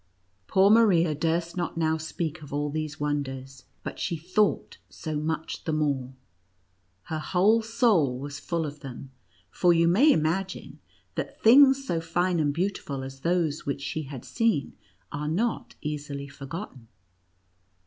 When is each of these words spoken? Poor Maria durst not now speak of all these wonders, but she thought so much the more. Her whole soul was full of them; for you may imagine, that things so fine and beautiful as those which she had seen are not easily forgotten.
Poor 0.47 0.71
Maria 0.71 1.13
durst 1.13 1.55
not 1.55 1.77
now 1.77 1.95
speak 1.95 2.41
of 2.41 2.51
all 2.51 2.71
these 2.71 2.99
wonders, 2.99 3.65
but 3.83 3.99
she 3.99 4.17
thought 4.17 4.79
so 4.89 5.15
much 5.15 5.63
the 5.65 5.71
more. 5.71 6.15
Her 7.03 7.19
whole 7.19 7.61
soul 7.61 8.17
was 8.17 8.39
full 8.39 8.65
of 8.65 8.79
them; 8.79 9.11
for 9.51 9.73
you 9.73 9.87
may 9.87 10.11
imagine, 10.11 10.79
that 11.13 11.39
things 11.43 11.85
so 11.85 12.01
fine 12.01 12.39
and 12.39 12.51
beautiful 12.51 13.03
as 13.03 13.19
those 13.19 13.67
which 13.67 13.83
she 13.83 14.01
had 14.01 14.25
seen 14.25 14.73
are 15.11 15.27
not 15.27 15.75
easily 15.81 16.27
forgotten. 16.27 16.87